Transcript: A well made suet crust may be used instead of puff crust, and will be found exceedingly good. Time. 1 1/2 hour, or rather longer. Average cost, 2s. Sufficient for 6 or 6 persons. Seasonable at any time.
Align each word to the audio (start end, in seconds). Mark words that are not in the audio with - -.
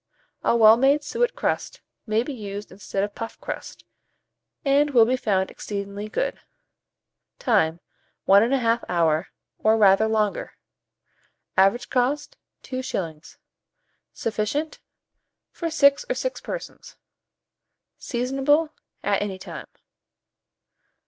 A 0.43 0.55
well 0.55 0.77
made 0.77 1.03
suet 1.03 1.35
crust 1.35 1.81
may 2.07 2.23
be 2.23 2.33
used 2.33 2.71
instead 2.71 3.03
of 3.03 3.13
puff 3.13 3.39
crust, 3.39 3.85
and 4.65 4.89
will 4.89 5.05
be 5.05 5.15
found 5.15 5.51
exceedingly 5.51 6.09
good. 6.09 6.39
Time. 7.37 7.79
1 8.25 8.41
1/2 8.41 8.83
hour, 8.89 9.27
or 9.59 9.77
rather 9.77 10.07
longer. 10.07 10.53
Average 11.55 11.91
cost, 11.91 12.35
2s. 12.63 13.37
Sufficient 14.11 14.79
for 15.51 15.69
6 15.69 16.05
or 16.09 16.15
6 16.15 16.41
persons. 16.41 16.95
Seasonable 17.99 18.71
at 19.03 19.21
any 19.21 19.37
time. 19.37 19.67